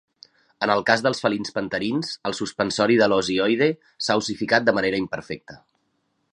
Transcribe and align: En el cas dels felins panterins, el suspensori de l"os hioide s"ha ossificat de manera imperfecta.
En 0.67 0.71
el 0.75 0.79
cas 0.89 1.03
dels 1.07 1.21
felins 1.25 1.53
panterins, 1.57 2.09
el 2.29 2.35
suspensori 2.39 2.97
de 3.03 3.09
l"os 3.11 3.31
hioide 3.35 3.69
s"ha 4.07 4.19
ossificat 4.23 4.69
de 4.71 4.77
manera 4.79 5.07
imperfecta. 5.07 5.63